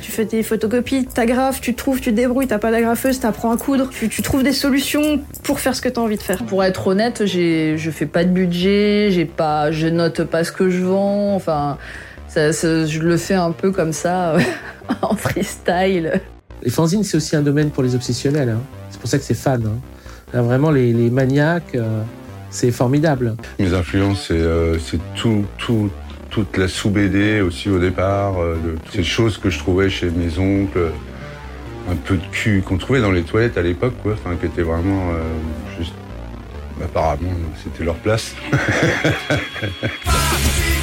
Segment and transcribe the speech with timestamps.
[0.00, 3.56] Tu fais tes photocopies, t'agrafes, tu trouves, tu te débrouilles, t'as pas d'agrafeuse, t'apprends à
[3.56, 6.44] coudre, tu, tu trouves des solutions pour faire ce que t'as envie de faire.
[6.44, 10.52] Pour être honnête, j'ai, je fais pas de budget, j'ai pas, je note pas ce
[10.52, 11.78] que je vends, enfin,
[12.28, 14.36] ça, ça- je le fais un peu comme ça,
[15.02, 16.20] en freestyle.
[16.62, 18.50] Les fanzines, c'est aussi un domaine pour les obsessionnels.
[18.50, 18.60] hein.
[18.90, 19.62] C'est pour ça que c'est fan.
[19.66, 19.78] hein.
[20.32, 22.00] Là, vraiment, les, les maniaques, euh,
[22.50, 23.36] c'est formidable.
[23.58, 25.90] Mes influences, c'est euh, c'est tout, tout,
[26.34, 30.36] toute la sous-BD aussi au départ, euh, de- ces choses que je trouvais chez mes
[30.36, 30.90] oncles, euh,
[31.88, 34.62] un peu de cul qu'on trouvait dans les toilettes à l'époque, quoi, enfin, qui étaient
[34.62, 35.92] vraiment euh, juste.
[36.82, 37.30] Apparemment,
[37.62, 38.34] c'était leur place.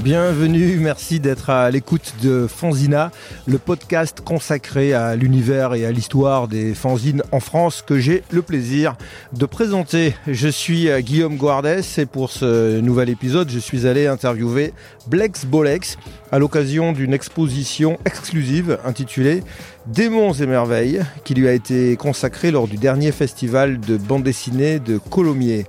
[0.00, 3.10] Bienvenue, merci d'être à l'écoute de Fanzina,
[3.48, 8.42] le podcast consacré à l'univers et à l'histoire des fanzines en France que j'ai le
[8.42, 8.94] plaisir
[9.32, 10.14] de présenter.
[10.28, 14.72] Je suis euh, Guillaume Guardès et pour ce nouvel épisode, je suis allé interviewer
[15.08, 15.98] Blex Bolex
[16.30, 19.42] à l'occasion d'une exposition exclusive intitulée
[19.86, 24.78] Démons et merveilles qui lui a été consacrée lors du dernier festival de bande dessinée
[24.78, 25.66] de Colomiers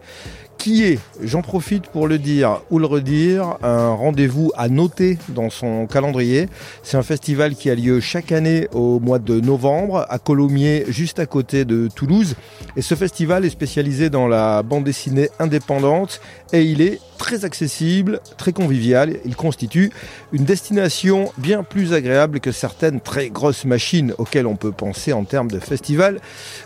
[0.59, 5.49] qui est, j'en profite pour le dire ou le redire, un rendez-vous à noter dans
[5.49, 6.49] son calendrier.
[6.83, 11.17] C'est un festival qui a lieu chaque année au mois de novembre à Colomiers, juste
[11.17, 12.35] à côté de Toulouse.
[12.75, 16.19] Et ce festival est spécialisé dans la bande dessinée indépendante
[16.51, 19.15] et il est très accessible, très convivial.
[19.25, 19.91] Il constitue
[20.33, 25.23] une destination bien plus agréable que certaines très grosses machines auxquelles on peut penser en
[25.23, 26.19] termes de festival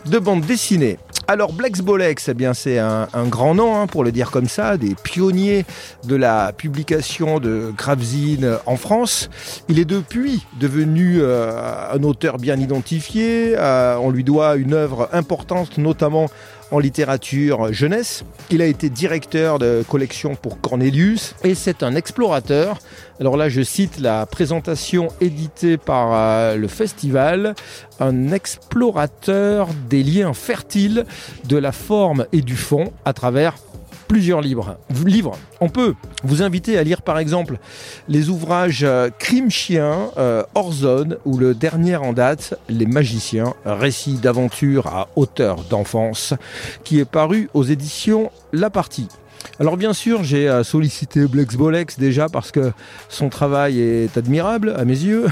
[0.05, 0.97] de bande dessinée.
[1.27, 4.77] Alors Blex Bolex, eh bien c'est un, grand nom hein, pour le dire comme ça,
[4.77, 5.65] des pionniers
[6.05, 9.29] de la publication de Gravzine en France.
[9.69, 13.55] Il est depuis devenu euh, un auteur bien identifié.
[13.57, 16.27] Euh, on lui doit une œuvre importante, notamment
[16.73, 18.25] en littérature jeunesse.
[18.49, 22.79] Il a été directeur de collection pour Cornelius et c'est un explorateur.
[23.19, 27.53] Alors là, je cite la présentation éditée par euh, le festival,
[27.99, 31.05] un explorateur des liens fertiles
[31.45, 33.55] de la forme et du fond à travers
[34.13, 34.77] plusieurs livres.
[35.05, 35.39] livres.
[35.59, 37.57] On peut vous inviter à lire par exemple
[38.07, 40.43] les ouvrages euh, Crime Chien, euh,
[41.25, 46.35] ou le dernier en date, Les Magiciens, récit d'aventure à hauteur d'enfance,
[46.83, 49.07] qui est paru aux éditions La Partie.
[49.59, 52.71] Alors bien sûr, j'ai euh, sollicité Blex Bolex déjà parce que
[53.07, 55.27] son travail est admirable à mes yeux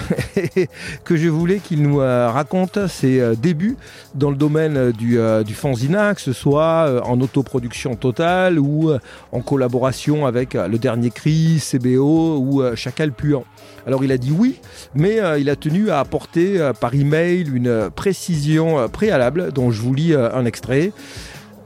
[0.56, 0.68] et
[1.04, 3.78] que je voulais qu'il nous euh, raconte ses euh, débuts
[4.14, 8.92] dans le domaine du, du fanzina, que ce soit en autoproduction totale ou
[9.32, 13.46] en collaboration avec le dernier cri, CBO ou Chacal Puant.
[13.88, 14.60] Alors il a dit oui,
[14.94, 20.14] mais il a tenu à apporter par email une précision préalable dont je vous lis
[20.14, 20.92] un extrait.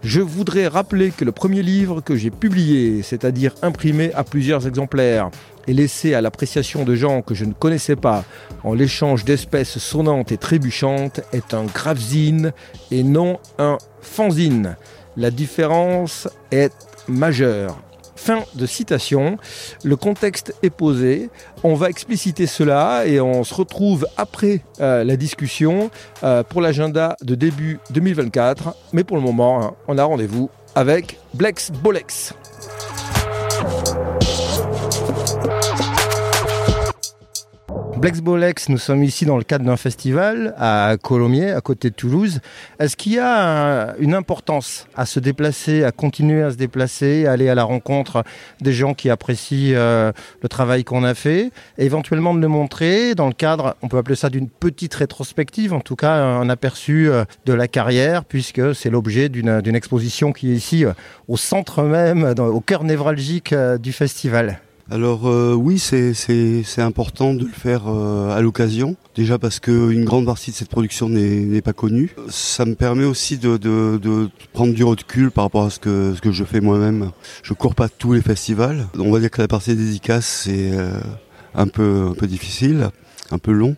[0.06, 5.32] Je voudrais rappeler que le premier livre que j'ai publié, c'est-à-dire imprimé à plusieurs exemplaires
[5.66, 8.24] et laissé à l'appréciation de gens que je ne connaissais pas
[8.64, 12.54] en l'échange d'espèces sonnantes et trébuchantes, est un gravzine
[12.92, 14.76] et non un fanzine.
[15.18, 16.72] La différence est
[17.08, 17.76] majeure.
[18.16, 19.38] Fin de citation.
[19.84, 21.30] Le contexte est posé.
[21.64, 25.90] On va expliciter cela et on se retrouve après euh, la discussion
[26.24, 28.76] euh, pour l'agenda de début 2024.
[28.94, 32.34] Mais pour le moment, hein, on a rendez-vous avec Blex Bolex.
[37.98, 41.96] Blex Bolex, nous sommes ici dans le cadre d'un festival à Colomiers, à côté de
[41.96, 42.40] Toulouse.
[42.78, 47.26] Est-ce qu'il y a un- une importance à se déplacer, à continuer à se déplacer,
[47.26, 48.24] à aller à la rencontre
[48.60, 50.12] des gens qui apprécient euh,
[50.44, 53.98] le travail qu'on a fait, et éventuellement de le montrer dans le cadre, on peut
[53.98, 58.76] appeler ça d'une petite rétrospective, en tout cas un aperçu euh, de la carrière, puisque
[58.76, 60.92] c'est l'objet d'une exposition qui est ici euh,
[61.30, 64.60] au centre même, au cœur névralgique du festival.
[64.92, 66.14] Alors euh, oui, c'est
[66.82, 68.96] important de le faire euh, à l'occasion.
[69.16, 72.16] Déjà parce que une grande partie de cette production n'est n'est pas connue.
[72.30, 76.14] Ça me permet aussi de, de de prendre du recul par rapport à ce que
[76.16, 77.10] ce que je fais moi-même.
[77.42, 78.88] Je cours pas tous les festivals.
[79.00, 81.00] On va dire que la partie dédicace c'est euh,
[81.56, 82.90] un peu un peu difficile,
[83.32, 83.76] un peu long,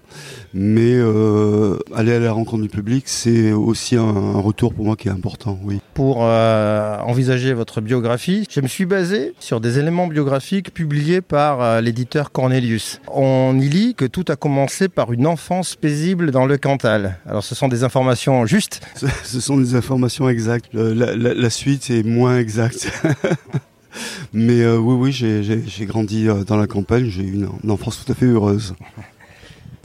[0.54, 4.96] mais euh, aller à la rencontre du public, c'est aussi un, un retour pour moi
[4.98, 5.58] qui est important.
[5.64, 5.80] Oui.
[5.94, 11.62] Pour euh, envisager votre biographie, je me suis basé sur des éléments biographiques publiés par
[11.62, 13.00] euh, l'éditeur Cornelius.
[13.14, 17.18] On y lit que tout a commencé par une enfance paisible dans le Cantal.
[17.26, 18.82] Alors ce sont des informations justes.
[19.24, 20.68] Ce- sont des informations exactes.
[20.74, 22.92] La, la- la suite est moins exacte.
[24.34, 27.06] Mais oui, oui, j'ai- grandi dans la campagne.
[27.10, 28.76] J'ai eu une, une enfance tout à fait heureuse.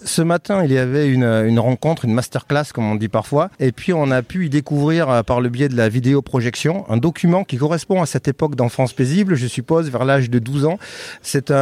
[0.05, 3.71] Ce matin, il y avait une, une rencontre, une masterclass, comme on dit parfois, et
[3.71, 7.45] puis on a pu y découvrir, euh, par le biais de la vidéoprojection, un document
[7.45, 10.79] qui correspond à cette époque d'enfance paisible, je suppose, vers l'âge de 12 ans.
[11.23, 11.57] C'est un,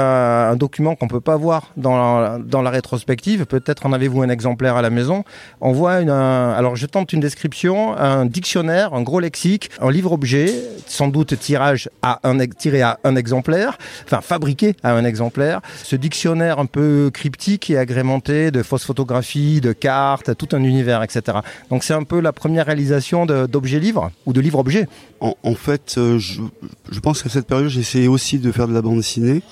[0.52, 3.44] un document qu'on peut pas voir dans la, dans la rétrospective.
[3.44, 5.24] Peut-être en avez-vous un exemplaire à la maison.
[5.60, 9.90] On voit une, un- alors je tente une description, un dictionnaire, un gros lexique, un
[9.90, 10.54] livre-objet,
[10.86, 13.76] sans doute tirage à un, tiré à un exemplaire,
[14.06, 15.60] enfin fabriqué à un exemplaire.
[15.82, 21.02] Ce dictionnaire un peu cryptique est agrémenté de fausses photographies, de cartes, tout un univers,
[21.02, 21.38] etc.
[21.70, 24.86] Donc c'est un peu la première réalisation de- d'objets livres ou de livres-objets.
[25.20, 28.74] En, en fait, euh, je, pense qu'à cette période, j'ai essayé aussi de faire de
[28.74, 29.42] la bande dessinée.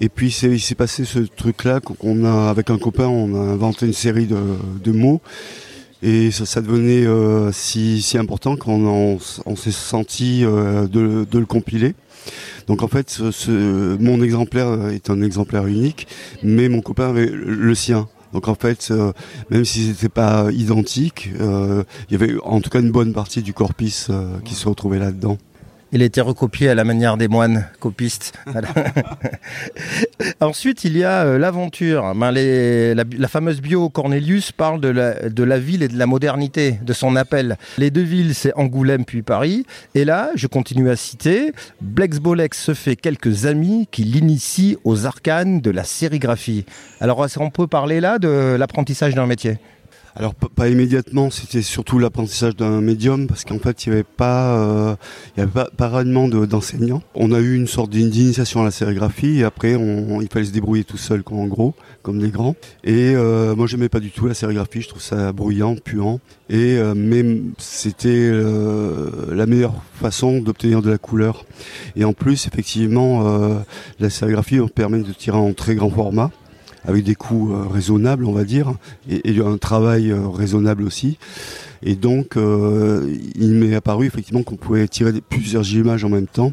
[0.00, 3.86] Et puis il s'est passé ce truc-là qu'on a avec un copain, on a inventé
[3.86, 5.22] une série de, mots.
[6.02, 9.18] Et ça, devenait euh, si, important qu'on
[9.56, 11.94] s'est senti euh, de, le compiler.
[12.66, 16.08] Donc en fait, mon exemplaire est un exemplaire unique,
[16.42, 18.06] mais mon copain avait le sien.
[18.32, 19.12] Donc en fait, euh,
[19.50, 23.42] même s'ils n'étaient pas identiques, euh, il y avait en tout cas une bonne partie
[23.42, 25.38] du corpus euh, qui se retrouvait là-dedans.
[25.92, 28.36] Il a été recopié à la manière des moines copistes.
[30.40, 32.12] Ensuite, il y a euh, l'aventure.
[32.14, 37.14] Ben, la, fameuse bio Cornelius parle de la, ville et de la modernité, de son
[37.14, 37.56] appel.
[37.78, 39.64] Les deux villes, c'est Angoulême puis Paris.
[39.94, 45.06] Et là, je continue à citer, Blex Bolex se fait quelques amis qui l'initient aux
[45.06, 46.64] arcanes de la sérigraphie.
[47.00, 49.58] Alors, qu'on peut parler là de l'apprentissage d'un métier?
[50.18, 54.56] Alors pas immédiatement, c'était surtout l'apprentissage d'un médium parce qu'en fait il n'y avait pas,
[54.56, 54.96] euh,
[55.36, 57.02] il y avait pas, pas réellement de- d'enseignants.
[57.14, 60.84] On a eu une sorte d'initiation à la sérigraphie et après il fallait se débrouiller
[60.84, 62.56] tout seul, en gros, comme des grands.
[62.82, 66.18] Et euh, moi j'aimais pas du tout la sérigraphie, je trouve ça bruyant, puant.
[66.48, 67.22] Et euh, mais
[67.58, 71.44] c'était euh, la meilleure façon d'obtenir de la couleur.
[71.94, 73.58] Et en plus effectivement euh,
[74.00, 76.30] la sérigraphie permet de tirer en très grand format
[76.86, 78.74] avec des coûts euh, raisonnables, on va dire,
[79.08, 81.18] et, un travail euh, raisonnable aussi.
[81.82, 86.52] Et donc, euh, il m'est apparu effectivement qu'on pouvait tirer plusieurs images en même temps,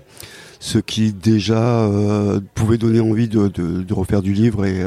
[0.60, 1.90] ce qui déjà
[2.56, 4.82] pouvait donner envie de, refaire du livre et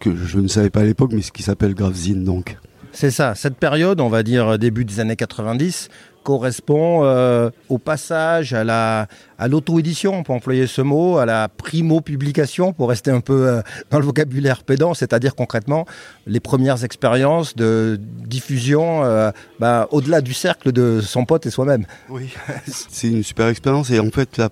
[0.00, 2.56] que je ne savais pas à l'époque, mais ce qui s'appelle Gravesine donc.
[2.92, 5.88] C'est ça, cette période, on va dire début des années 90,
[6.24, 9.06] correspond euh, au passage à la
[9.38, 13.98] à l'auto-édition, on employer ce mot, à la primo-publication, pour rester un peu euh, dans
[13.98, 15.86] le vocabulaire pédant, c'est-à-dire concrètement
[16.26, 21.84] les premières expériences de diffusion euh, bah, au-delà du cercle de son pote et soi-même.
[22.08, 22.32] Oui,
[22.66, 24.48] c'est une super expérience et en fait la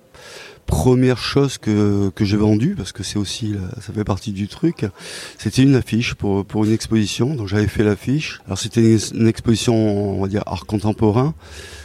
[0.73, 4.87] première chose que, que j'ai vendue, parce que c'est aussi, ça fait partie du truc,
[5.37, 8.41] c'était une affiche pour, pour une exposition, donc j'avais fait l'affiche.
[8.47, 11.35] Alors c'était une, exposition, on va dire, art contemporain.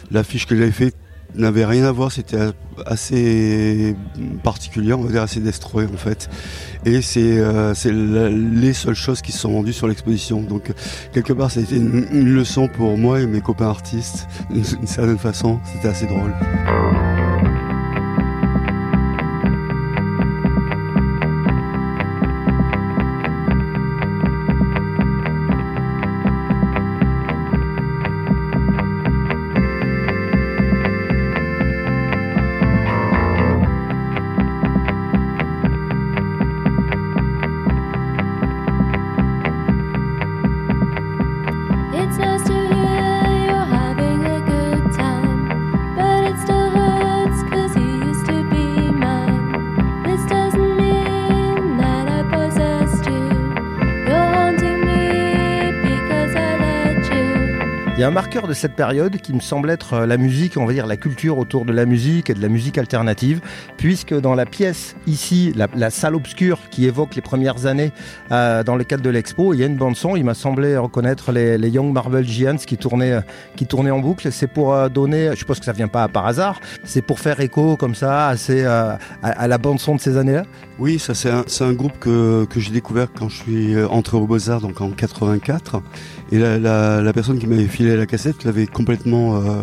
[0.09, 0.95] L'affiche que j'avais faite
[1.35, 2.39] n'avait rien à voir, c'était
[2.87, 3.95] assez
[4.43, 6.27] particulier, on va dire assez destroy en fait.
[6.83, 10.41] Et c'est euh, les seules choses qui se sont vendues sur l'exposition.
[10.41, 10.73] Donc
[11.13, 15.19] quelque part, ça a été une, leçon pour moi et mes copains artistes, d'une certaine
[15.19, 15.59] façon.
[15.71, 16.33] C'était assez drôle.
[58.49, 61.37] De cette période qui me semble être euh, la musique, on va dire la culture
[61.37, 63.41] autour de la musique et de la musique alternative,
[63.77, 67.91] puisque dans la pièce ici, la, salle obscure qui évoque les premières années
[68.31, 70.15] euh, dans le cadre de l'expo, il y a une bande son.
[70.15, 73.21] Il m'a semblé reconnaître les, les Young Marble Giants qui tournaient, euh,
[73.55, 74.31] qui tournaient en boucle.
[74.31, 77.77] C'est pour donner, je suppose que ça vient pas par hasard, c'est pour faire écho
[77.77, 78.33] comme ça
[79.21, 80.43] à, la bande son de ces années-là?
[80.79, 84.25] Oui, ça c'est un, un groupe que, que j'ai découvert quand je suis entré au
[84.25, 85.83] Beaux-Arts, donc en 84.
[86.31, 86.57] Et la,
[87.01, 89.37] la personne qui m'avait filé la cassette l'avait complètement...
[89.37, 89.61] Euh,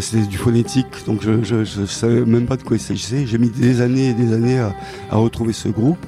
[0.00, 3.26] c'était du phonétique, donc je, je, je savais même pas de quoi il s'agissait.
[3.26, 6.04] J'ai mis des années et des années à, retrouver ce groupe.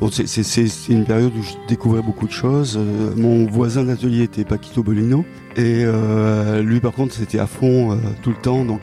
[0.00, 2.76] Bon, c'est une période où je découvrais beaucoup de choses.
[2.78, 5.24] Euh, mon voisin d'atelier était Paquito Bolino.
[5.56, 8.66] Et euh, lui, par contre, c'était à fond euh, tout le temps.
[8.66, 8.82] Donc,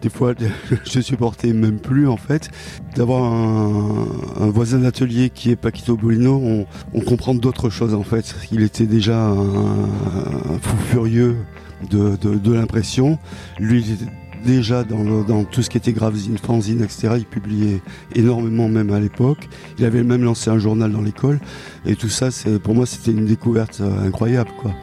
[0.00, 0.34] des fois,
[0.84, 2.50] je supportais même plus, en fait.
[2.94, 8.34] D'avoir un, voisin d'atelier qui est Paquito Bolino, on, comprend d'autres choses, en fait.
[8.52, 11.36] Il était déjà un, fou furieux
[11.90, 13.18] de, de, l'impression.
[13.58, 14.12] Lui, il était
[14.44, 17.14] déjà dans, dans tout ce qui était gravesine, fanzine, etc.
[17.18, 17.80] Il publiait
[18.14, 19.48] énormément même à l'époque.
[19.78, 21.40] Il avait même lancé un journal dans l'école.
[21.86, 22.28] Et tout ça,
[22.62, 24.50] pour moi, c'était une découverte euh, incroyable.
[24.60, 24.74] Quoi.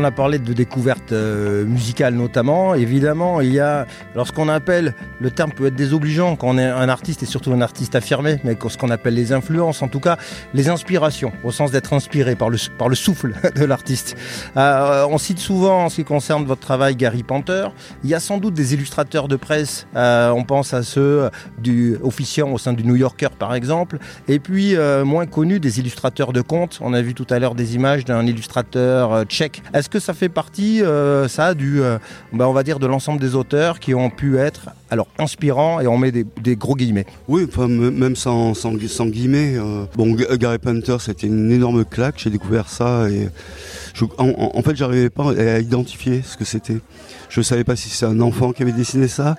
[0.00, 2.74] On a parlé de découverte euh, musicale notamment.
[2.74, 6.88] Évidemment, il y a, lorsqu'on appelle, le terme peut être désobligeant quand on est un
[6.88, 10.16] artiste et surtout un artiste affirmé, mais ce qu'on appelle les influences, en tout cas
[10.54, 12.56] les inspirations, au sens d'être inspiré par le,
[12.94, 14.16] souffle de l'artiste.
[14.56, 17.68] Euh, on cite souvent, en ce qui concerne votre travail, Gary Panther.
[18.02, 19.86] Il y a sans doute des illustrateurs de presse.
[19.96, 21.28] euh, on pense à ceux
[21.58, 23.98] du officiant au sein du New Yorker, par exemple.
[24.28, 26.78] Et puis, moins connus, des illustrateurs de contes.
[26.80, 29.62] On a vu tout à l'heure des images d'un illustrateur tchèque.
[29.90, 31.98] Que ça fait partie, euh, ça, du, euh,
[32.32, 35.86] bah, on va dire, de l'ensemble des auteurs qui ont pu être, alors, inspirants, et
[35.86, 36.24] on met des,
[36.56, 39.56] gros guillemets Oui, même sans, sans, gu- sans guillemets.
[39.56, 42.14] euh, bon, G- Gary Panther, c'était une énorme claque.
[42.18, 43.28] J'ai découvert ça et
[44.18, 46.78] en- en fait, j'arrivais pas à identifier ce que c'était.
[47.28, 49.34] Je savais pas si c'est un enfant qui avait dessiné ça.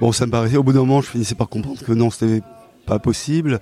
[0.00, 0.56] Bon, ça me paraissait.
[0.56, 2.40] Au bout d'un moment, je finissais par comprendre que non, c'était
[2.88, 3.60] pas possible.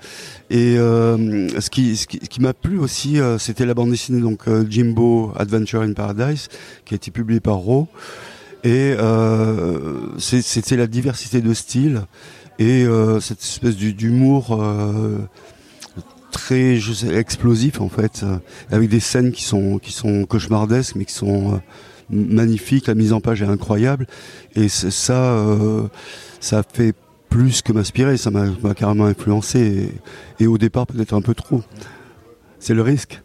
[0.48, 4.46] Et euh, ce qui, ce qui, m'a plu aussi, euh, c'était la bande dessinée donc
[4.46, 6.48] euh, Jimbo Adventure in Paradise,
[6.84, 7.88] qui a été publiée par Raw.
[8.64, 8.96] Et
[10.18, 12.02] c'était la diversité de styles
[12.58, 12.84] et
[13.20, 14.60] cette espèce d'humour
[16.32, 16.80] très
[17.12, 18.24] explosif en fait,
[18.72, 21.60] avec des scènes qui sont qui sont cauchemardesques mais qui sont
[22.10, 22.88] magnifiques.
[22.88, 24.08] La mise en page est incroyable
[24.56, 25.46] et ça
[26.40, 26.92] ça fait
[27.36, 29.92] plus que m'inspirer, ça m'a carrément influencé
[30.38, 31.62] et, et au départ peut-être un peu trop.
[32.58, 33.20] C'est le risque.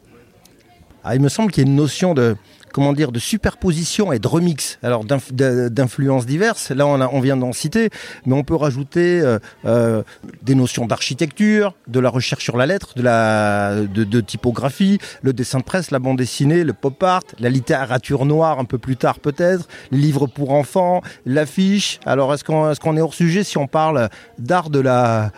[1.06, 2.36] Ah, il me semble qu'il y a une notion de
[2.74, 6.72] comment dire de superposition et de remix alors d'influences diverses.
[6.72, 7.90] Là on, vient d'en citer
[8.26, 10.04] mais on peut rajouter euh, euh,
[10.42, 15.92] des notions d'architecture de la recherche sur la lettre de typographie le dessin de presse
[15.92, 19.98] la bande dessinée le pop art la littérature noire un peu plus tard peut-être les
[19.98, 22.00] livres pour enfants l'affiche.
[22.06, 25.32] Alors est-ce qu'on est, hors sujet si on parle d'art de la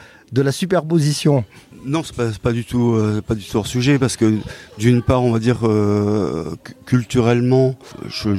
[0.52, 1.46] superposition?
[1.86, 4.38] Non, c'est pas, c'est pas du tout, euh, pas du tout hors sujet parce que
[4.78, 7.76] d'une part, on va dire euh, cu- culturellement,
[8.08, 8.30] je,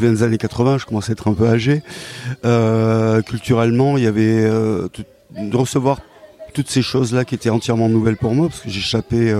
[0.00, 1.82] viens des années 80, je commence à être un peu âgé.
[2.44, 6.00] Euh, culturellement, il y avait de recevoir
[6.54, 9.32] toutes ces choses-là qui étaient entièrement nouvelles pour moi parce que j'échappais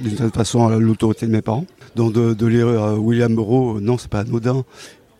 [0.00, 1.66] d'une certaine façon à l'autorité de mes parents.
[1.94, 2.66] Donc de, lire
[2.98, 4.64] William Burroughs, non, c'est pas anodin.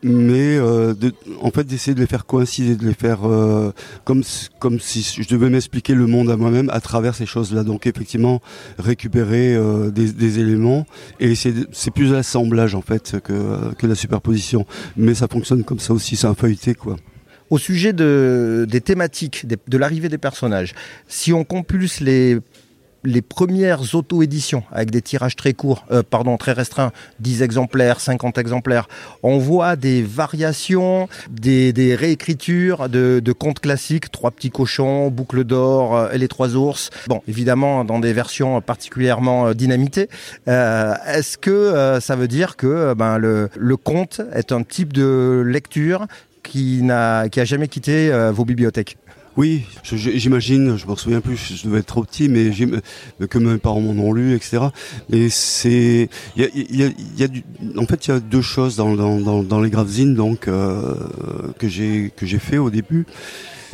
[0.09, 0.95] Mais euh,
[1.41, 3.73] en fait, d'essayer de les faire coïncider, de les faire euh,
[4.05, 4.23] comme
[4.61, 7.65] comme si je devais m'expliquer le monde à moi-même à travers ces choses-là.
[7.65, 8.41] Donc effectivement,
[8.79, 10.87] récupérer euh, des, des éléments
[11.19, 14.65] et C'est plus l'assemblage en fait que que la superposition.
[14.97, 16.15] Mais ça fonctionne comme ça aussi.
[16.15, 16.95] C'est un feuilleté quoi.
[17.51, 20.73] Au sujet de, des thématiques, de l'arrivée des personnages,
[21.09, 22.39] si on compulse les,
[23.07, 28.37] les premières auto-éditions avec des tirages très courts, euh, pardon, très restreints, 10 exemplaires, 50
[28.39, 28.89] exemplaires,
[29.23, 35.45] on voit des variations, des, des réécritures de, de contes classiques, Trois petits cochons, Boucle
[35.45, 36.91] d'or euh, et les trois ours.
[37.07, 40.09] Bon, évidemment, dans des versions particulièrement euh, dynamitées.
[40.49, 44.63] Euh, Est-ce que euh, ça veut dire que euh, ben, le, le conte est un
[44.63, 46.07] type de lecture
[46.43, 48.97] qui n'a qui a jamais quitté vos bibliothèques?
[49.37, 52.81] Oui, j'imagine, je m'en souviens plus, je devais être trop petit, mais j'im-
[53.29, 54.59] que mes parents m'en ont lu, etc.
[55.11, 57.45] Mais c'est, il y a, y a- y a du-
[57.77, 60.95] en fait, il y a deux choses dans, dans, dans, les gravesines, donc euh,
[61.59, 63.05] que j'ai que j'ai fait au début.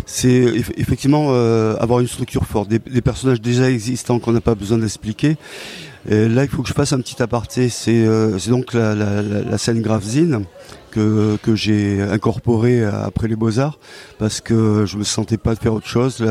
[0.04, 4.56] C'est eff- effectivement euh, avoir une structure forte, des, personnages déjà existants qu'on n'a pas
[4.56, 5.36] besoin d'expliquer.
[6.10, 7.68] Et là, il faut que je fasse un petit aparté.
[7.68, 10.42] C'est euh, donc la, la, la, la scène gravesine
[10.92, 13.78] que, j'ai incorporée après les Beaux-Arts
[14.18, 16.24] parce que je me sentais pas de faire autre chose.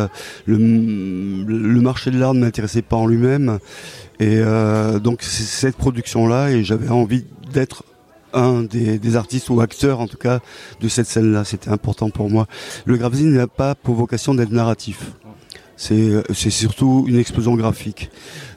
[0.46, 3.60] Le, marché de l'art ne m'intéressait pas en lui-même.
[4.20, 7.84] Et euh, donc c'est cette production-là et j'avais envie d'être
[8.34, 10.40] un des, artistes ou acteurs en tout cas
[10.80, 11.44] de cette scène-là.
[11.44, 12.48] C'était important pour moi.
[12.86, 15.14] Le gravesine n'a pas pour vocation d'être narratif.
[15.84, 18.12] C'est c'est surtout une explosion graphique.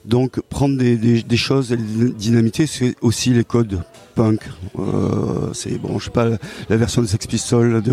[0.04, 3.82] Donc prendre des, des, des choses et dynamiter, c'est aussi les codes
[4.14, 4.40] punk.
[4.78, 6.28] Euh, c'est bon, je sais pas,
[6.68, 7.92] la version de Sex Pistols de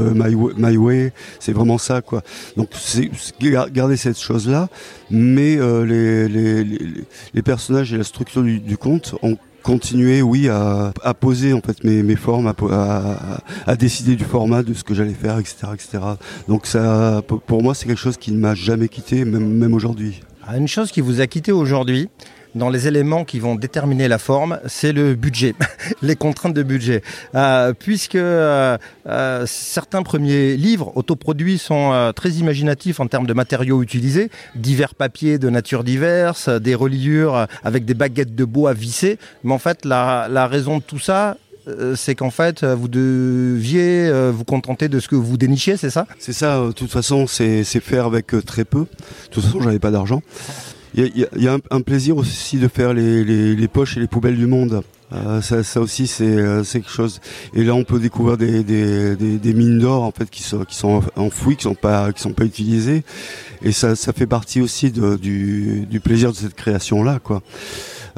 [0.58, 2.24] My Way, c'est vraiment ça quoi.
[2.58, 4.68] Donc c'est c'est gar- garder cette chose là,
[5.10, 6.80] mais euh, les, les, les,
[7.34, 11.84] les personnages et la structure du, du conte ont continué, oui, à, poser en fait
[11.84, 16.00] mes, mes formes, à, décider du format, de ce que j'allais faire, etc., etc.
[16.48, 20.22] Donc ça, pour moi, c'est quelque chose qui ne m'a jamais quitté, même, même aujourd'hui.
[20.46, 22.10] Ah, Une chose qui vous a quitté aujourd'hui,
[22.56, 25.56] dans les éléments qui vont déterminer la forme, c'est le budget,
[26.02, 27.02] les contraintes de budget.
[27.36, 28.78] Euh, puisque euh,
[29.08, 35.38] euh, certains premiers livres autoproduits sont très imaginatifs en termes de matériaux utilisés, divers papiers
[35.38, 39.18] de nature diverse, des reliures avec des baguettes de bois vissées.
[39.44, 41.38] Mais en fait, la, la raison de tout ça,
[41.96, 46.08] c'est qu'en fait, vous deviez vous contenter de ce que vous dénichiez, c'est ça?
[46.20, 48.82] C'est ça, de toute façon, c'est faire avec très peu.
[48.82, 48.88] De
[49.32, 50.22] toute façon, j'avais pas d'argent.
[50.94, 53.98] Il y a, y a- un, un plaisir aussi de faire les, les, les poches
[53.98, 54.82] et les poubelles du monde.
[55.14, 57.20] Euh, ça, ça aussi, c'est euh, c'est quelque chose.
[57.54, 60.64] Et là, on peut découvrir des, des, des, des mines d'or en fait qui sont
[60.64, 63.04] qui sont enfouies, qui sont pas qui sont pas utilisées.
[63.62, 67.42] Et ça, ça fait partie aussi de, du, du plaisir de cette création là, quoi.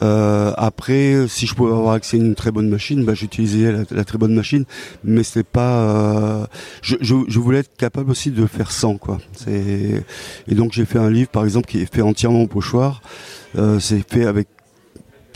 [0.02, 4.04] Euh, après, si je pouvais avoir accès à une très bonne machine, bah, j'utilisais la,
[4.04, 4.66] très bonne machine,
[5.04, 5.82] mais c'est pas.
[5.82, 6.46] euh,
[6.82, 9.20] je, je, je voulais être capable aussi de faire sans, quoi.
[9.36, 10.04] C'est
[10.48, 13.02] et donc j'ai fait un livre, par exemple, qui est fait entièrement au pochoir.
[13.58, 14.48] Euh, c'est fait avec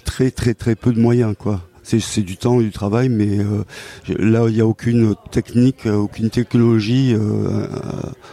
[0.03, 1.61] très très très peu de moyens, quoi.
[1.87, 3.63] C'est, du temps et du travail, mais euh,
[4.09, 7.65] là il n'y a aucune technique, euh, aucune technologie euh,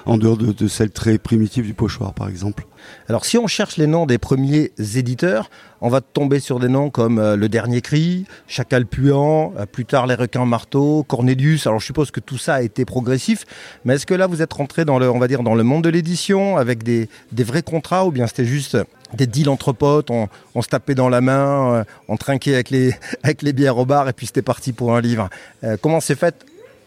[0.07, 2.67] en dehors de, celle très primitive du pochoir, par exemple.
[3.09, 6.91] Alors si on cherche les noms des premiers éditeurs, on va tomber sur des noms
[6.91, 11.69] comme Le Dernier Cri, Chacal Puant, euh, plus tard Les Requins Marteaux, Cornelius.
[11.69, 13.45] Alors je suppose que tout ça a été progressif,
[13.85, 15.85] mais est-ce que là vous êtes rentré dans le, on va dire, dans le monde
[15.85, 18.77] de l'édition avec des vrais contrats ou bien c'était juste
[19.15, 20.29] des deals entre potes, on,
[20.63, 22.93] se tapait dans la main, euh, on trinquait avec les,
[23.23, 25.29] avec les bières au bar et puis c'était parti pour un livre.
[25.63, 26.35] Euh, comment c'est fait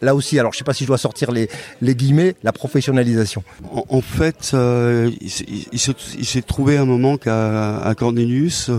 [0.00, 1.50] Là aussi, alors je sais pas si je dois sortir les,
[1.82, 3.42] les guillemets, la professionnalisation.
[3.72, 8.70] En, fait, euh, il, s'est- trouvé un moment qu'à Cornelius,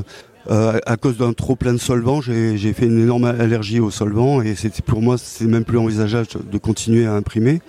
[0.50, 4.56] à cause d'un trop plein de solvants, j'ai fait une énorme allergie aux solvants et
[4.86, 7.62] pour moi, c'est même plus envisageable de continuer à imprimer.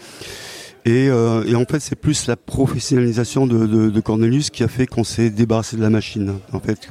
[0.87, 4.68] Et, euh, et en fait, c'est plus la professionnalisation de, de, de Cornelius qui a
[4.68, 6.34] fait qu'on s'est débarrassé de la machine.
[6.52, 6.88] En fait,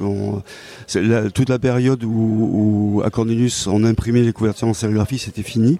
[0.94, 5.42] la- toute la période où, où à Cornelius on imprimait les couvertures en sérigraphie, c'était
[5.42, 5.78] fini.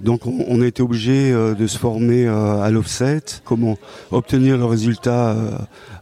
[0.00, 3.76] Donc on, on a été obligé euh, de se former euh, à l'offset, comment
[4.12, 5.50] obtenir le résultat euh,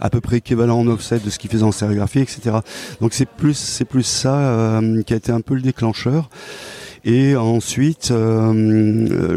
[0.01, 2.57] à peu près équivalent en offset de ce qu'il faisait en sérigraphie, etc.
[3.01, 6.29] Donc c'est plus c'est plus ça euh, qui a été un peu le déclencheur.
[7.07, 8.53] Et ensuite, euh,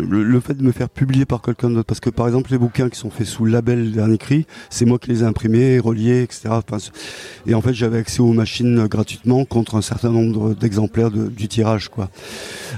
[0.01, 2.57] le, le fait de me faire publier par quelqu'un d'autre, parce que par exemple les
[2.57, 5.77] bouquins qui sont faits sous le label Dernier Cri, c'est moi qui les ai imprimés,
[5.79, 6.47] reliés, etc.
[7.45, 11.27] Et en fait, j'avais accès aux machines euh, gratuitement contre un certain nombre d'exemplaires de-
[11.27, 12.09] du tirage, quoi.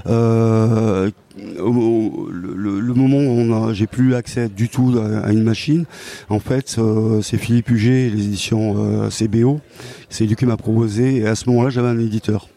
[0.08, 5.84] Euh, le, le- le moment où j'ai plus accès du tout à, à une machine,
[6.28, 9.60] en fait, euh, c'est Philippe Huget, les éditions euh, CBO,
[10.08, 12.48] c'est lui qui m'a proposé, et à ce moment-là, j'avais un éditeur.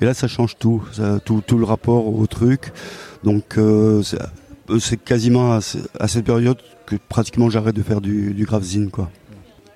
[0.00, 0.82] Et là, ça change tout,
[1.24, 2.72] tout, le rapport au truc.
[3.24, 4.02] Donc, euh,
[4.78, 9.10] c'est quasiment à cette période que pratiquement j'arrête de faire du, du graph-zine, quoi.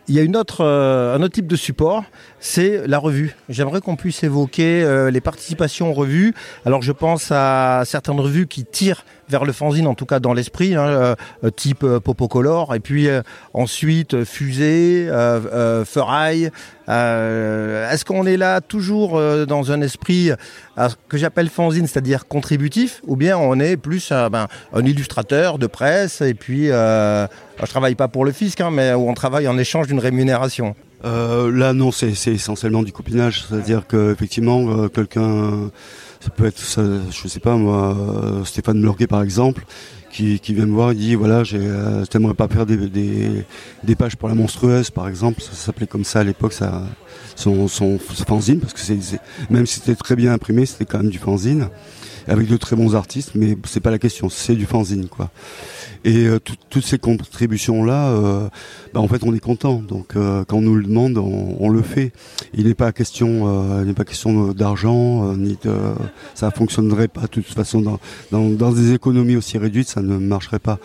[0.06, 2.04] Il y a une autre, euh, un autre type de support,
[2.38, 3.36] c'est la revue.
[3.48, 6.34] J'aimerais qu'on puisse évoquer euh, les participations aux revues.
[6.66, 10.32] Alors je pense à certaines revues qui tirent vers le fanzine, en tout cas dans
[10.32, 11.14] l'esprit, hein, euh,
[11.54, 15.06] type euh, Popocolor, et puis euh, ensuite Fusée.
[15.10, 15.84] Euh,
[17.90, 20.30] Est-ce qu'on est là toujours dans un esprit
[21.08, 26.20] que j'appelle fanzine, c'est-à-dire contributif, ou bien on est plus ben, un illustrateur de presse,
[26.20, 29.86] et puis je travaille pas pour le fisc, hein, mais où on travaille en échange
[29.86, 30.74] d'une rémunération?
[31.02, 33.46] Là, non, c'est essentiellement du copinage.
[33.48, 35.70] C'est-à-dire que effectivement, quelqu'un,
[36.24, 39.66] ça peut être, ça, je sais pas moi, euh, Stéphane Lorguet par exemple,
[40.10, 43.44] qui, qui vient me voir et dit voilà, j'ai, euh, t'aimerais pas faire des, des,
[43.82, 46.82] des pages pour la monstrueuse par exemple, ça s'appelait comme ça à l'époque, ça,
[47.36, 48.80] son, son, fanzine, parce que
[49.50, 51.68] même si c'était très bien imprimé, c'était quand même du fanzine
[52.26, 55.30] avec de très bons artistes, mais c'est pas la question, c'est du fanzine quoi.
[56.06, 58.48] Et euh, tout- toutes ces contributions là, euh,
[58.92, 59.80] bah, en fait on est content.
[59.80, 62.12] Donc euh, quand on nous le demande, on, on le fait.
[62.52, 65.72] Il n'est pas question, euh, il n'est pas question d'argent euh, ni de,
[66.34, 67.98] ça fonctionnerait pas de toute façon dans,
[68.32, 70.78] dans, dans des économies aussi réduites, ça ne marcherait pas.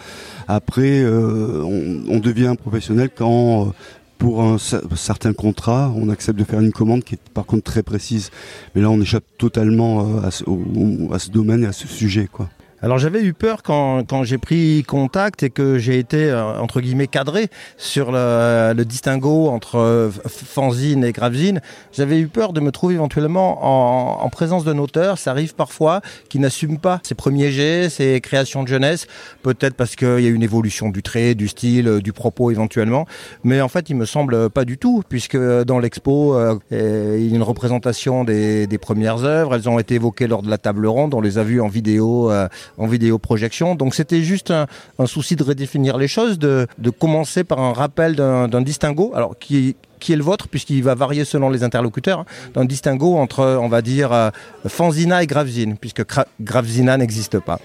[0.48, 3.74] Après, euh, on, on devient professionnel quand
[4.20, 7.64] pour un cer- certain contrat, on accepte de faire une commande qui est par contre
[7.64, 8.32] très précise.
[8.74, 12.28] Mais là, on échappe totalement à, ce, au- à ce domaine et à ce sujet,
[12.32, 12.50] quoi.
[12.82, 16.80] Alors j'avais eu peur quand, quand j'ai pris contact et que j'ai été euh, entre
[16.80, 21.60] guillemets cadré sur le, le distinguo entre euh, fanzine et gravzine.
[21.92, 25.18] J'avais eu peur de me trouver éventuellement en, en présence d'un auteur.
[25.18, 29.08] Ça arrive parfois qui n'assume pas ses premiers jets, ses créations de jeunesse,
[29.44, 33.06] peut-être parce qu'il y a une évolution du trait, du style, euh, du propos éventuellement.
[33.44, 37.34] Mais en fait, il me semble pas du tout, puisque dans l'expo, euh, il y
[37.34, 39.56] a une représentation des, des premières œuvres.
[39.56, 41.14] Elles ont été évoquées lors de la table ronde.
[41.14, 42.32] On les a vues en vidéo.
[42.78, 43.76] En vidéoprojection.
[43.76, 47.74] Donc c'était juste un, un souci de redéfinir les choses, de, de commencer par un
[47.74, 52.20] rappel d'un distinguo, alors qui qui est le vôtre, puisqu'il va varier selon les interlocuteurs,
[52.20, 54.30] hein, d'un distinguo entre, on va dire, euh,
[54.66, 56.04] fanzina et gravzine, puisque
[56.40, 57.60] gravzina n'existe pas.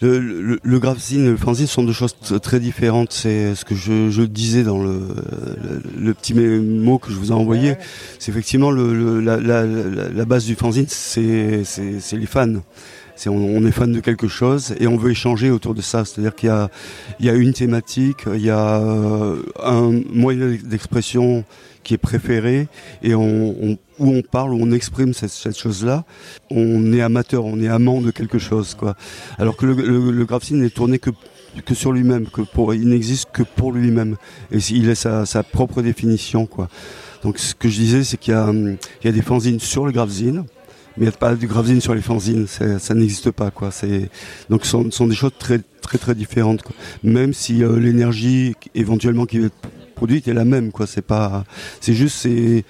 [0.00, 3.12] Le, le, le gravzine et le fanzine sont deux choses très différentes.
[3.12, 5.00] C'est ce que je, je disais dans le,
[5.98, 7.76] le, petit mot que je vous ai envoyé.
[8.18, 11.62] C'est effectivement la, la, la, la base du fanzine, c'est
[12.12, 12.56] les fans.
[13.26, 16.04] On, est fan de quelque chose et on veut échanger autour de ça.
[16.04, 16.70] C'est-à-dire qu'il y a,
[17.20, 21.44] il y a une thématique, il y a euh, un moyen d'expression
[21.82, 22.68] qui est préféré
[23.02, 26.04] et où on parle, où on exprime cette, chose-là.
[26.50, 28.94] On est amateur, on est amant de quelque chose, quoi.
[29.38, 31.10] Alors que le, le, le n'est tourné que
[31.74, 32.26] sur lui-même,
[32.74, 34.16] il n'existe que pour lui-même,
[34.52, 36.68] et il a sa, propre définition, quoi.
[37.22, 40.44] Donc ce que je disais, c'est qu'il y a, des fanzines sur le gravzine,
[40.98, 43.70] mais il n'y a pas du gravzine sur les fanzines, ça n'existe pas, quoi.
[43.70, 44.10] C'est
[44.50, 46.62] donc ce sont, des choses très très très différentes.
[47.04, 50.86] Même si euh, l'énergie éventuellement qui va être produite est la même, quoi.
[50.86, 51.44] C'est pas,
[51.80, 52.64] c'est juste, c'est,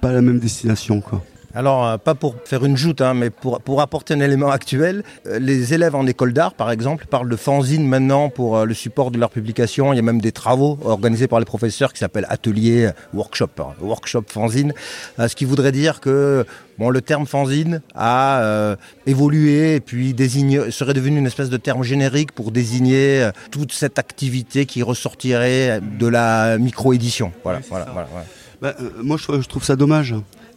[0.00, 1.24] pas la même destination, quoi.
[1.54, 5.02] Alors, euh, pas pour faire une joute, hein, mais pour, pour apporter un élément actuel,
[5.26, 8.72] euh, les élèves en école d'art, par exemple, parlent de fanzine maintenant pour euh, le
[8.72, 9.92] support de leur publication.
[9.92, 13.74] Il y a même des travaux organisés par les professeurs qui s'appellent atelier, workshop, hein,
[13.80, 14.72] workshop fanzine,
[15.18, 16.46] ce qui voudrait dire que
[16.78, 21.56] bon, le terme fanzine a euh, évolué et puis désigne, serait devenu une espèce de
[21.58, 27.32] terme générique pour désigner toute cette activité qui ressortirait de la micro-édition.
[27.44, 28.26] Voilà, voilà, voilà, voilà.
[28.62, 30.14] Bah, euh, moi, je, je trouve ça dommage.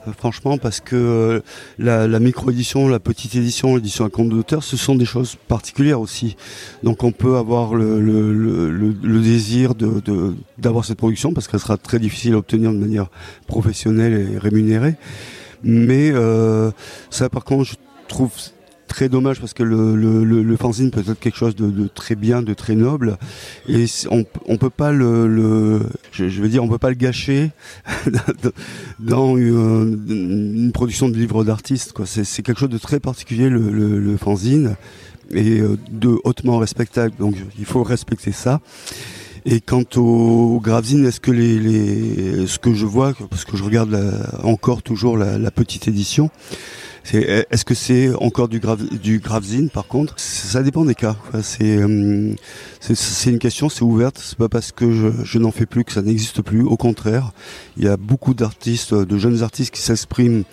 [0.07, 1.39] Euh, Franchement, parce que euh,
[1.77, 6.35] la, micro-édition, la petite édition, l'édition à compte d'auteur, ce sont des choses particulières aussi.
[6.83, 9.73] Donc on peut avoir le, désir
[10.57, 13.07] d'avoir cette production, parce qu'elle sera très difficile à obtenir de manière
[13.47, 14.95] professionnelle et rémunérée.
[15.63, 16.71] Mais euh,
[17.09, 17.75] ça, par contre, je
[18.07, 18.31] trouve
[18.87, 21.87] très dommage parce que le, le, le, le fanzine peut être quelque chose de, de
[21.87, 23.17] très bien, de très noble,
[23.67, 26.95] et on on peut pas le, le je, je veux dire on peut pas le
[26.95, 27.51] gâcher
[28.99, 31.93] dans une, une production de livres d'artistes.
[32.05, 34.75] C'est quelque chose de très particulier le, fanzine
[35.31, 37.13] et euh, de hautement respectable.
[37.19, 38.61] Donc il faut respecter ça.
[39.47, 40.61] Et quant au, au
[41.05, 45.17] est-ce que les, les, ce que je vois, parce que je regarde la- encore toujours
[45.17, 46.31] la, la petite édition,
[47.05, 50.15] c'est est-ce que c'est encore du, grave, du gravzine par contre?
[50.17, 51.15] Ça dépend des cas.
[51.41, 52.33] C'est euh,
[52.81, 54.19] c'est- c'est une question, c'est ouverte.
[54.21, 56.63] C'est pas parce que je, je n'en fais plus que ça n'existe plus.
[56.63, 57.31] Au contraire,
[57.77, 60.43] il y a beaucoup d'artistes, de jeunes artistes qui s'expriment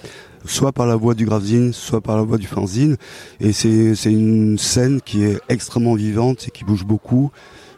[0.45, 2.97] soit par la voix du gravzine, soit par la voix du fanzine.
[3.41, 7.31] Et c'est c'est une scène qui est extrêmement vivante et qui bouge beaucoup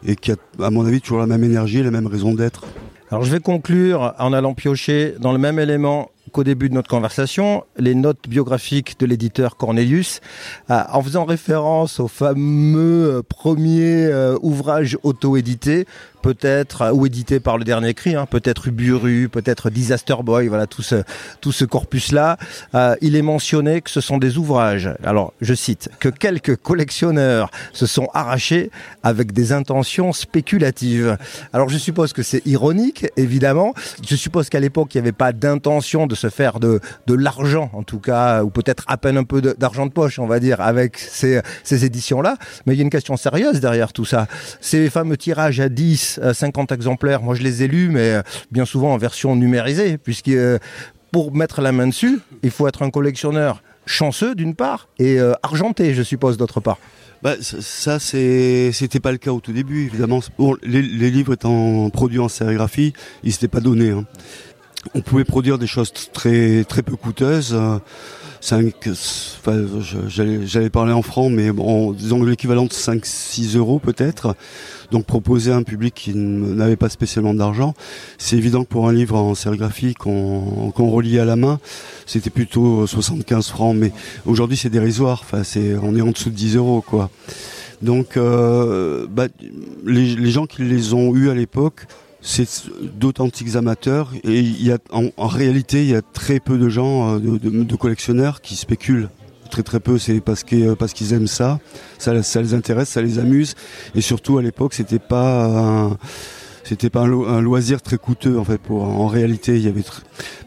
[0.07, 2.63] et qui a, à mon avis, toujours la même énergie, la même raison d'être.
[3.11, 6.89] Alors je vais conclure en allant piocher dans le même élément qu'au début de notre
[6.89, 10.19] conversation, les notes biographiques de l'éditeur Cornelius,
[10.69, 15.85] euh, en faisant référence au fameux euh, premier euh, ouvrage auto-édité,
[16.21, 20.81] peut-être ou édité par le dernier cri, hein, peut-être Uburu, peut-être Disaster Boy, voilà tout
[20.81, 21.03] ce
[21.39, 22.37] tout ce corpus-là.
[23.01, 24.89] Il est mentionné que ce sont des ouvrages.
[25.03, 28.71] Alors je cite que quelques collectionneurs se sont arrachés
[29.03, 31.15] avec des intentions spéculatives.
[31.53, 33.75] Alors je suppose que c'est ironique, évidemment.
[34.03, 37.69] Je suppose qu'à l'époque, il n'y avait pas d'intention de se faire de, de l'argent,
[37.73, 40.61] en tout cas, ou peut-être à peine un peu d'argent de poche, on va dire,
[40.61, 42.37] avec ces, ces éditions-là.
[42.65, 44.27] Mais il y a une question sérieuse derrière tout ça.
[44.61, 48.21] Ces fameux tirages à 10, euh, 50 exemplaires, moi je les ai lus, mais euh,
[48.51, 50.59] bien souvent en version numérisée, puisque euh,
[51.11, 55.33] pour mettre la main dessus, il faut être un collectionneur chanceux d'une part et euh,
[55.43, 56.77] argenté, je suppose, d'autre part.
[57.23, 60.19] Bah, ça- c'était pas le cas au tout début, évidemment.
[60.37, 63.91] Bon, les, les livres étant produits en sérigraphie, ils s'étaient pas donnés.
[63.91, 64.05] hein.
[64.93, 67.53] On pouvait produire des choses très très peu coûteuses.
[67.53, 67.79] euh,
[68.41, 68.61] enfin,
[70.07, 74.35] j'allais, parler en francs, mais bon, disons l'équivalent de 5-6 euros peut-être.
[74.91, 77.73] Donc proposer à un public qui n'avait pas spécialement d'argent,
[78.19, 81.59] c'est évident que pour un livre en sérigraphie qu'on, qu'on relie à la main,
[82.05, 83.75] c'était plutôt 75 francs.
[83.75, 83.91] Mais
[84.25, 85.23] aujourd'hui, c'est dérisoire.
[85.23, 85.41] Enfin,
[85.81, 87.09] on est en dessous de 10 euros, quoi.
[87.81, 89.27] Donc, euh, bah,
[89.85, 91.87] les gens qui les ont eus à l'époque,
[92.25, 92.47] c'est
[92.81, 94.11] d'authentiques amateurs.
[94.23, 97.75] Et il y a, en, réalité, il y a très peu de gens, euh, de,
[97.75, 99.09] collectionneurs, qui spéculent.
[99.51, 101.59] Très très peu, c'est parce que parce qu'ils aiment ça,
[101.99, 103.53] ça, les intéresse, ça les amuse,
[103.93, 105.95] et surtout à l'époque, c'était pas
[106.63, 108.57] c'était pas un, lo- un loisir très coûteux en fait.
[108.57, 109.83] Pour en réalité, il y avait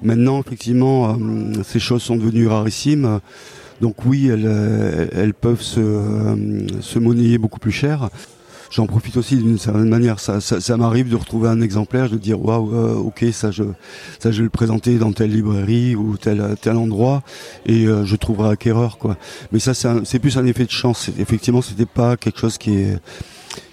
[0.03, 3.21] maintenant effectivement, euh, ces choses sont devenues rarissimes.
[3.81, 8.11] Donc oui, elles, euh, elles peuvent se, euh, se monnayer beaucoup plus cher.
[8.71, 10.21] J'en profite aussi d'une certaine manière.
[10.21, 13.65] Ça, ça, ça m'arrive de retrouver un exemplaire, de dire waouh, euh, ok, ça je,
[14.19, 17.23] ça je vais le présenter dans telle librairie ou tel tel endroit
[17.67, 19.17] et euh, je trouverai acquéreur quoi.
[19.53, 21.11] Mais ça, c'est plus un effet de chance.
[21.19, 22.99] Effectivement, c'était pas quelque chose qui est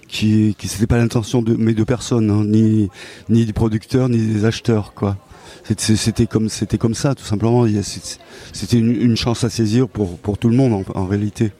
[0.07, 2.89] qui, qui c'était pas l'intention de mes deux personnes, hein, ni
[3.29, 5.17] ni du producteur ni des acheteurs quoi.
[5.77, 7.65] C'était- comme c'était comme ça tout simplement.
[8.53, 11.51] C'était une, une chance à saisir pour pour tout le monde en réalité.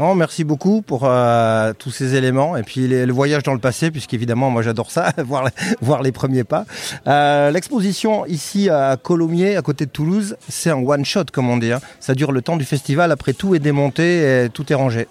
[0.00, 3.58] Oh, merci beaucoup pour euh, tous ces éléments et puis les- le voyage dans le
[3.58, 6.66] passé, puisqu'évidemment, moi j'adore ça, voir, les- voir les premiers pas.
[7.08, 11.72] Euh, L'exposition ici à Colomiers, à côté de Toulouse, c'est un one-shot, comme on dit.
[11.72, 11.80] hein.
[11.98, 15.08] Ça dure le temps du festival, après tout est démonté et tout est rangé.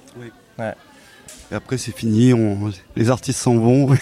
[0.60, 3.90] Et après c'est fini, on, les artistes s'en vont.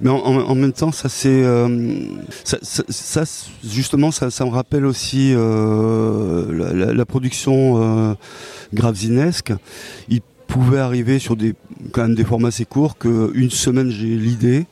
[0.00, 1.98] Mais en, même temps, ça c'est euh,
[2.44, 3.24] ça,
[3.64, 8.14] justement ça, me rappelle aussi euh, la, production euh.
[10.08, 11.54] Il pouvait arriver sur des
[11.92, 14.66] quand même des formats assez courts que une semaine j'ai l'idée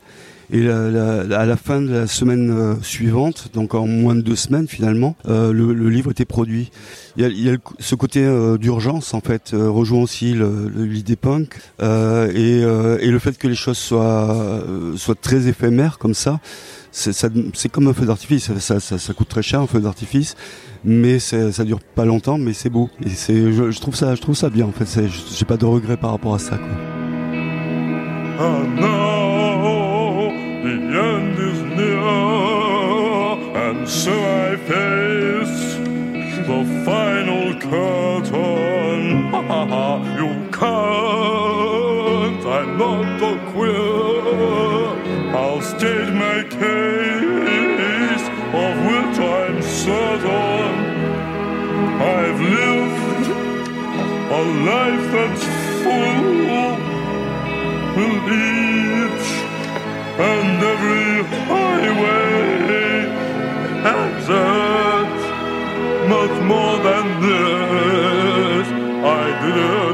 [0.51, 4.67] et à la fin de la semaine euh, suivante, donc en moins de deux semaines
[4.67, 6.71] finalement, euh, le, livre était produit.
[7.17, 10.35] Il y a, ce côté euh, d'urgence en fait euh, rejoint aussi
[10.75, 14.63] l'idée punk et, le fait que les choses soient
[14.97, 16.39] soient très éphémères comme ça.
[16.91, 20.35] C'est comme un feu d'artifice, ça, coûte très cher un feu d'artifice,
[20.83, 22.89] mais ça dure pas longtemps, mais c'est beau.
[23.05, 24.87] Et je, trouve ça, je trouve ça bien en fait.
[25.37, 26.59] J'ai pas de regrets par rapport à ça.
[28.37, 29.14] Now the
[30.95, 32.01] end is near,
[33.65, 35.75] and so I face
[36.47, 39.01] the final curtain.
[40.19, 45.35] you can't, I'm not a queer.
[45.35, 48.25] I'll state my case,
[48.63, 50.75] of which I'm certain.
[52.17, 53.27] I've lived
[54.31, 55.43] a life that's
[55.83, 56.35] full
[57.97, 58.74] each
[60.17, 63.09] and every highway
[63.83, 65.15] exert
[66.09, 68.67] much more than this.
[69.03, 69.85] I did it.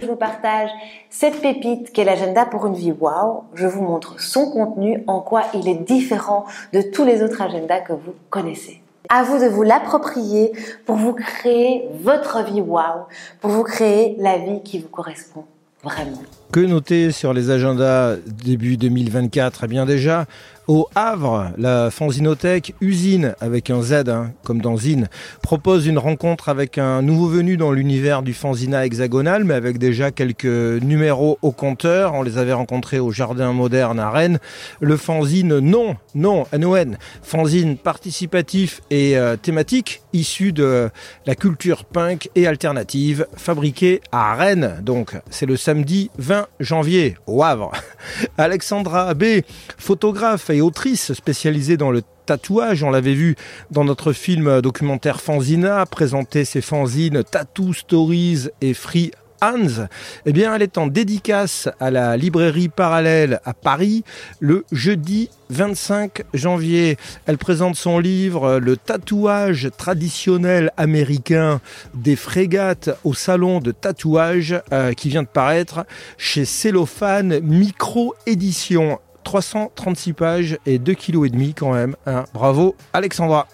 [0.00, 0.70] Je vous partage
[1.10, 3.44] cette pépite qu'est l'agenda pour une vie wow.
[3.54, 7.80] Je vous montre son contenu, en quoi il est différent de tous les autres agendas
[7.80, 8.81] que vous connaissez.
[9.14, 10.52] À vous de vous l'approprier
[10.86, 13.08] pour vous créer votre vie wow,
[13.42, 15.44] pour vous créer la vie qui vous correspond
[15.84, 16.22] vraiment.
[16.50, 20.24] Que noter sur les agendas début 2024 Eh bien déjà,
[20.68, 25.08] au Havre, la Fanzinothèque Usine, avec un Z, hein, comme dans Zine,
[25.42, 30.10] propose une rencontre avec un nouveau venu dans l'univers du fanzina hexagonal, mais avec déjà
[30.10, 32.14] quelques numéros au compteur.
[32.14, 34.38] On les avait rencontrés au Jardin Moderne à Rennes.
[34.80, 40.90] Le fanzine non, non, NON, fanzine participatif et euh, thématique, issu de
[41.26, 44.80] la culture punk et alternative, fabriqué à Rennes.
[44.82, 47.72] Donc, c'est le samedi 20 janvier au Havre.
[48.38, 49.42] Alexandra B,
[49.76, 52.82] photographe autrice spécialisée dans le tatouage.
[52.82, 53.36] On l'avait vu
[53.70, 59.12] dans notre film documentaire Fanzina, présenter ses fanzines Tattoo Stories et Free
[59.42, 59.88] Hands.
[60.24, 64.04] Eh bien, elle est en dédicace à la librairie parallèle à Paris
[64.38, 66.96] le jeudi 25 janvier.
[67.26, 71.60] Elle présente son livre Le tatouage traditionnel américain
[71.94, 75.84] des frégates au salon de tatouage euh, qui vient de paraître
[76.16, 79.00] chez Cellophane Micro Édition.
[79.24, 81.96] 336 pages et 2 kg quand même.
[82.06, 82.24] hein.
[82.34, 83.46] Bravo Alexandra.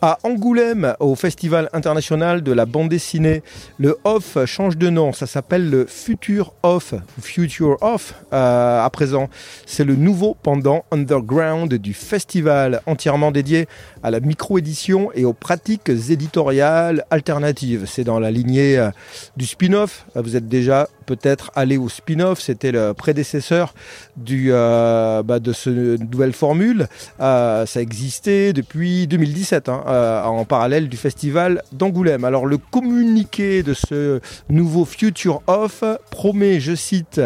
[0.00, 3.42] À Angoulême, au Festival international de la bande dessinée,
[3.78, 5.12] le Off change de nom.
[5.12, 6.94] Ça s'appelle le Future Off.
[7.20, 9.28] Future Off, euh, à présent.
[9.66, 13.66] C'est le nouveau pendant underground du festival, entièrement dédié
[14.02, 17.84] à la micro-édition et aux pratiques éditoriales alternatives.
[17.86, 18.90] C'est dans la lignée euh,
[19.36, 20.06] du spin-off.
[20.14, 22.40] Vous êtes déjà peut-être allé au spin-off.
[22.40, 23.74] C'était le prédécesseur
[24.16, 26.86] du, euh, bah, de cette nouvelle formule.
[27.20, 32.24] Euh, ça existait depuis 2017, hein, euh, en parallèle du festival d'Angoulême.
[32.24, 37.20] Alors le communiqué de ce nouveau Future Off promet, je cite,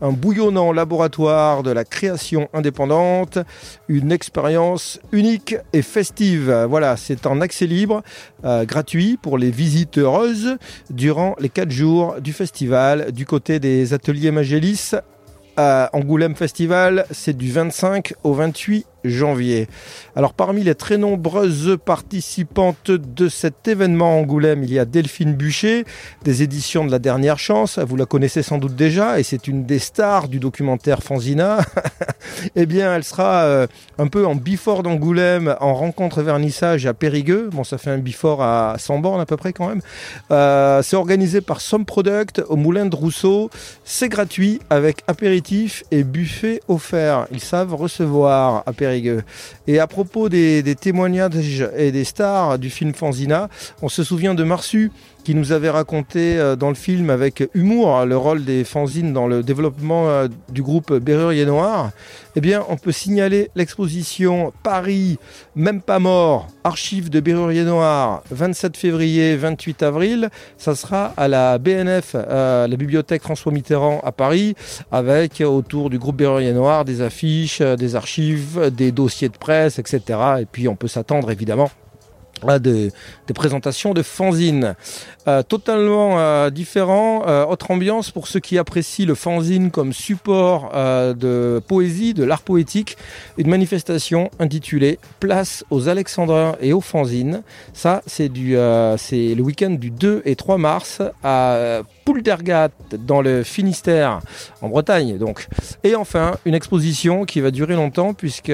[0.00, 3.38] un bouillonnant laboratoire de la création indépendante,
[3.88, 6.66] une expérience unique et festive.
[6.68, 8.02] Voilà, c'est en accès libre,
[8.44, 10.56] euh, gratuit pour les visiteuses
[10.90, 14.92] durant les quatre jours du festival du côté des ateliers Magélis
[15.56, 17.06] à Angoulême Festival.
[17.10, 19.68] C'est du 25 au 28 janvier.
[20.16, 25.84] Alors parmi les très nombreuses participantes de cet événement Angoulême, il y a Delphine Bûcher,
[26.24, 29.64] des éditions de la dernière chance, vous la connaissez sans doute déjà, et c'est une
[29.64, 31.58] des stars du documentaire Fanzina.
[32.56, 33.66] eh bien, elle sera euh,
[33.98, 37.50] un peu en before d'Angoulême, en rencontre vernissage à Périgueux.
[37.52, 39.80] Bon, ça fait un before à 100 bornes à peu près quand même.
[40.30, 43.50] Euh, c'est organisé par Some Product au Moulin de Rousseau.
[43.84, 47.26] C'est gratuit avec apéritif et buffet offert.
[47.30, 48.72] Ils savent recevoir à
[49.66, 53.48] Et à propos des, des témoignages et des stars du film Fanzina,
[53.82, 54.90] on se souvient de Marsu
[55.24, 59.12] qui nous avait raconté euh, dans le film avec humour hein, le rôle des fanzines
[59.12, 61.90] dans le développement euh, du groupe Berrurier Noir,
[62.36, 65.18] eh bien, on peut signaler l'exposition Paris,
[65.54, 70.30] même pas mort, archives de Berrurier Noir, 27 février, 28 avril.
[70.56, 74.54] Ça sera à la BNF, euh, la bibliothèque François Mitterrand à Paris,
[74.92, 80.00] avec autour du groupe Berrurier Noir des affiches, des archives, des dossiers de presse, etc.
[80.40, 81.70] Et puis, on peut s'attendre évidemment
[82.58, 82.92] des,
[83.26, 84.74] des présentations de fanzines.
[85.28, 90.72] Euh, totalement euh, différent, euh, autre ambiance pour ceux qui apprécient le fanzine comme support
[90.74, 92.96] euh, de poésie, de l'art poétique,
[93.36, 97.42] une manifestation intitulée Place aux Alexandrins et aux fanzines.
[97.74, 103.20] Ça, c'est du, euh, c'est le week-end du 2 et 3 mars à Pouldergat dans
[103.20, 104.20] le Finistère,
[104.62, 105.48] en Bretagne donc.
[105.84, 108.52] Et enfin, une exposition qui va durer longtemps puisque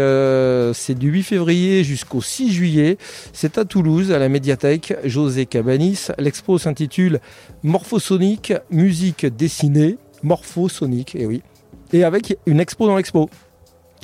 [0.75, 2.99] c'est du 8 février jusqu'au 6 juillet.
[3.33, 6.07] C'est à Toulouse, à la médiathèque José Cabanis.
[6.17, 7.21] L'expo s'intitule
[7.63, 9.99] Morphosonique, musique dessinée.
[10.23, 11.43] Morphosonique, et oui.
[11.93, 13.29] Et avec une expo dans l'expo.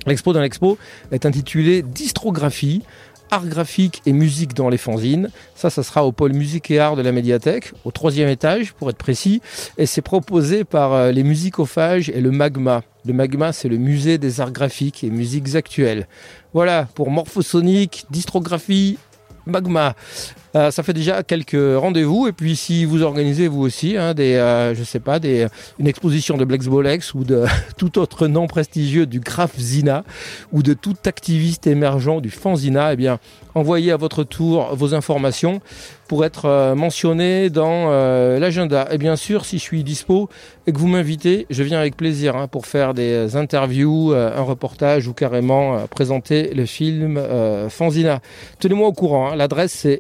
[0.07, 0.77] L'expo dans l'expo
[1.11, 2.83] est intitulée Distrographie,
[3.31, 5.31] art graphique et musique dans les fanzines.
[5.55, 8.91] Ça, ça sera au pôle musique et art de la médiathèque, au troisième étage pour
[8.91, 9.41] être précis.
[9.79, 12.83] Et c'est proposé par euh, les musicophages et le Magma.
[13.07, 16.09] Le Magma, c'est le musée des arts graphiques et musiques actuelles.
[16.53, 18.99] Voilà, pour Morphosonique, Distrographie,
[19.45, 19.95] Magma.
[20.55, 24.35] Euh, ça fait déjà quelques rendez-vous et puis si vous organisez vous aussi hein, des,
[24.35, 25.47] euh, je sais pas, des,
[25.79, 27.45] une exposition de Blex Bolex ou de
[27.79, 30.05] tout autre nom prestigieux du Grafzina
[30.53, 33.19] ou de tout activiste émergent du Fanzina, eh bien
[33.55, 35.61] envoyez à votre tour vos informations
[36.09, 37.91] pour être euh, mentionné dans
[38.39, 38.89] l'agenda.
[38.91, 40.29] Et bien sûr, si je suis dispo
[40.67, 45.09] et que vous m'invitez, je viens avec plaisir hein, pour faire des interviews, un reportage
[45.09, 47.21] ou carrément présenter le film
[47.71, 48.21] Fanzina.
[48.59, 49.31] Tenez-moi au courant.
[49.31, 49.37] hein.
[49.37, 49.99] L'adresse c'est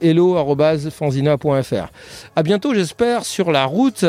[0.51, 1.89] hello@fanzina.fr.
[2.37, 4.05] À bientôt, j'espère, sur la route.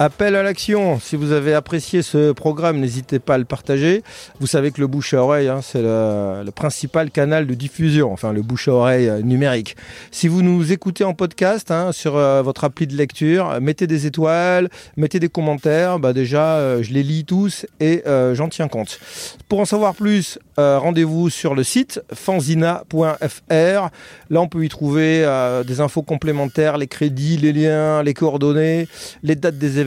[0.00, 0.98] Appel à l'action.
[0.98, 4.02] Si vous avez apprécié ce programme, n'hésitez pas à le partager.
[4.40, 8.12] Vous savez que le bouche à oreille, hein, c'est le, le principal canal de diffusion,
[8.12, 9.76] enfin le bouche à oreille euh, numérique.
[10.10, 13.86] Si vous nous écoutez en podcast hein, sur euh, votre appli de lecture, euh, mettez
[13.86, 16.00] des étoiles, mettez des commentaires.
[16.00, 18.02] Bah déjà, je les lis tous et
[18.32, 18.98] j'en tiens compte.
[19.48, 22.82] Pour en savoir plus, rendez-vous sur le site fanzina.fr.
[23.50, 25.24] Là, on peut y trouver
[25.66, 28.88] des infos complémentaires, les crédits, les liens, les coordonnées,
[29.22, 29.83] les dates des événements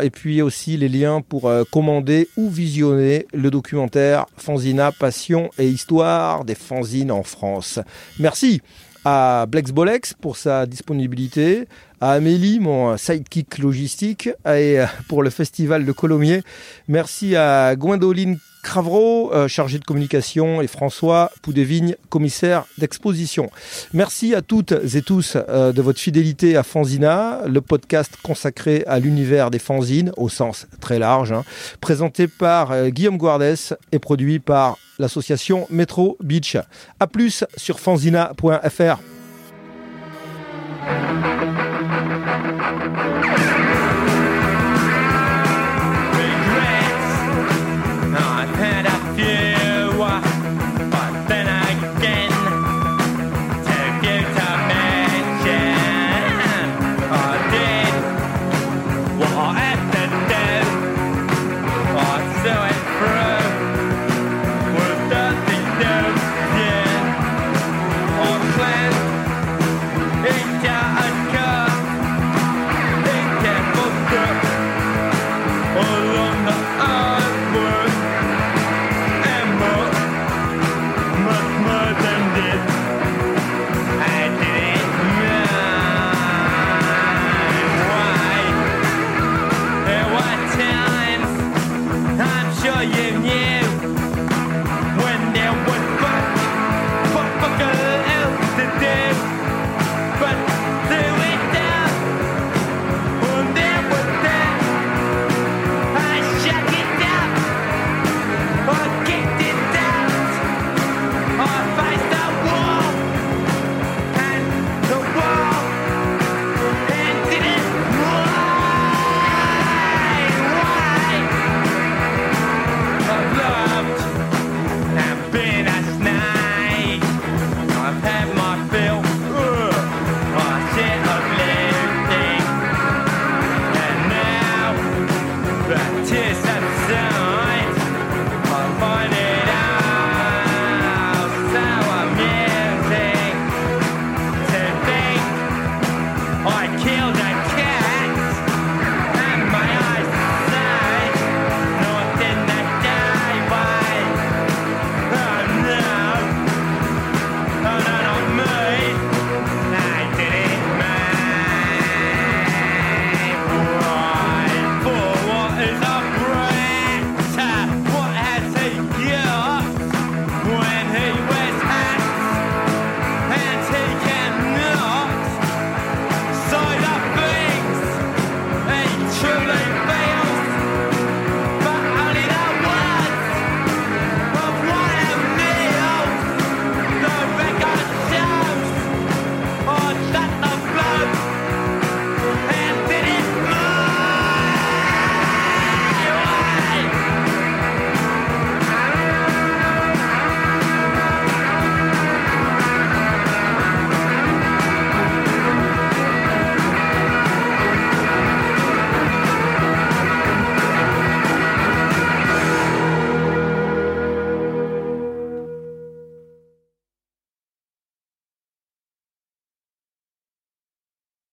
[0.00, 5.68] et puis aussi les liens pour euh, commander ou visionner le documentaire Fanzina, Passion et
[5.68, 7.78] Histoire des fanzines en France.
[8.18, 8.60] Merci
[9.04, 11.68] à Blex Bolex pour sa disponibilité,
[12.00, 16.42] à Amélie, mon sidekick logistique, et euh, pour le festival de Colomiers.
[16.88, 23.50] Merci à Gwendoline Cravreau, euh, chargé de communication, et François Poudevigne, commissaire d'exposition.
[23.94, 28.98] Merci à toutes et tous euh, de votre fidélité à Fanzina, le podcast consacré à
[28.98, 31.44] l'univers des fanzines, au sens très large, hein,
[31.80, 36.56] présenté par euh, Guillaume Guardès et produit par l'association Metro Beach.
[37.00, 39.00] A plus sur fanzina.fr.